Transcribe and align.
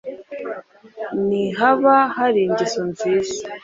ni 1.27 1.43
haba 1.59 1.95
hari 2.15 2.39
ingeso 2.47 2.81
nziza 2.91 3.35